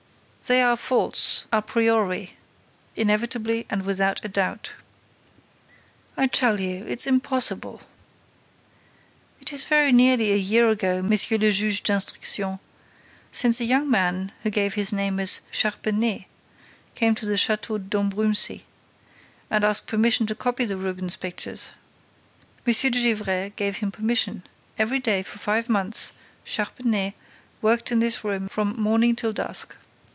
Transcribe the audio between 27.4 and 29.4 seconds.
worked in this room from morning till